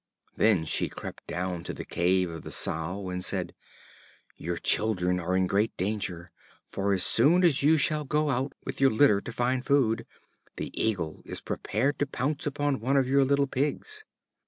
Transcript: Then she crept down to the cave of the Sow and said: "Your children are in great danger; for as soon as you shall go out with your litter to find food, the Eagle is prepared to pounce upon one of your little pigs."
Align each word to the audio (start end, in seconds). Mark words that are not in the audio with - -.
Then 0.35 0.65
she 0.65 0.89
crept 0.89 1.27
down 1.27 1.63
to 1.65 1.75
the 1.75 1.85
cave 1.85 2.27
of 2.31 2.41
the 2.41 2.49
Sow 2.49 3.09
and 3.11 3.23
said: 3.23 3.53
"Your 4.35 4.57
children 4.57 5.19
are 5.19 5.35
in 5.37 5.45
great 5.45 5.77
danger; 5.77 6.31
for 6.65 6.91
as 6.91 7.03
soon 7.03 7.43
as 7.43 7.61
you 7.61 7.77
shall 7.77 8.03
go 8.03 8.31
out 8.31 8.53
with 8.65 8.81
your 8.81 8.89
litter 8.89 9.21
to 9.21 9.31
find 9.31 9.63
food, 9.63 10.07
the 10.55 10.71
Eagle 10.73 11.21
is 11.27 11.39
prepared 11.39 11.99
to 11.99 12.07
pounce 12.07 12.47
upon 12.47 12.79
one 12.79 12.97
of 12.97 13.07
your 13.07 13.23
little 13.23 13.45
pigs." 13.45 14.03